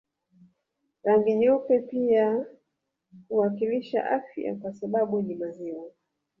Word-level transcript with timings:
Rangi 1.03 1.35
nyeupe 1.35 1.79
pia 1.79 2.45
huwakilisha 3.29 4.09
afya 4.11 4.55
kwa 4.55 4.73
sababu 4.73 5.21
ni 5.21 5.35
maziwa 5.35 5.89